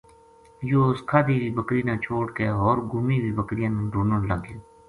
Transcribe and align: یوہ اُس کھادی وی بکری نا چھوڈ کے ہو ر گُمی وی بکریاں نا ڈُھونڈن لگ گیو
یوہ 0.69 0.85
اُس 0.89 0.99
کھادی 1.09 1.35
وی 1.41 1.49
بکری 1.57 1.81
نا 1.87 1.93
چھوڈ 2.03 2.25
کے 2.37 2.45
ہو 2.59 2.69
ر 2.75 2.79
گُمی 2.91 3.17
وی 3.23 3.31
بکریاں 3.39 3.71
نا 3.75 3.81
ڈُھونڈن 3.91 4.21
لگ 4.29 4.39
گیو 4.45 4.59